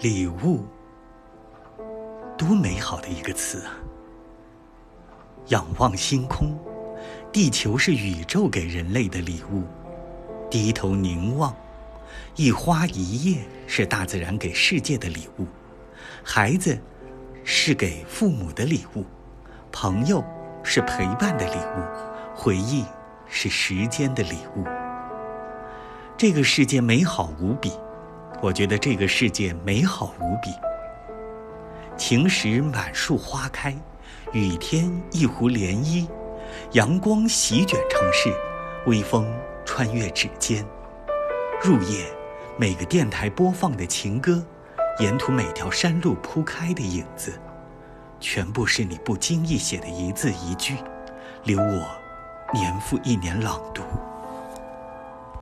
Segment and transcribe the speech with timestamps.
[0.00, 0.66] 礼物，
[2.36, 3.78] 多美好的一个词啊！
[5.46, 6.58] 仰望星空，
[7.32, 9.62] 地球是宇宙给人类的礼物；
[10.50, 11.54] 低头凝望，
[12.34, 15.44] 一花一叶是大自然给世界的礼物；
[16.24, 16.76] 孩子
[17.44, 19.04] 是给父母的礼物，
[19.70, 20.22] 朋友
[20.64, 22.84] 是陪伴的礼物，回忆
[23.28, 24.64] 是时间的礼物。
[26.16, 27.72] 这个世界美好无比。
[28.44, 30.50] 我觉得这个世界美好无比。
[31.96, 33.74] 晴时满树花开，
[34.34, 36.06] 雨天一湖涟漪，
[36.72, 38.30] 阳光席卷城市，
[38.84, 39.26] 微风
[39.64, 40.62] 穿越指尖。
[41.62, 42.04] 入夜，
[42.58, 44.44] 每个电台播放的情歌，
[44.98, 47.40] 沿途每条山路铺开的影子，
[48.20, 50.76] 全部是你不经意写的一字一句，
[51.44, 51.88] 留我
[52.52, 53.82] 年复一年朗读。